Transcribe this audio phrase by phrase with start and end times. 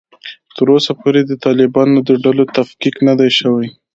[0.55, 3.67] تر اوسه پورې د طالبانو د ډلو تفکیک نه دی شوی